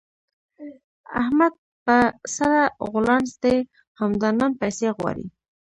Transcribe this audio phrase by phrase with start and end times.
[1.21, 1.53] احمد
[1.85, 1.97] په
[2.37, 3.57] سره غولانځ دی؛
[3.99, 5.25] همدا نن پيسې غواړي.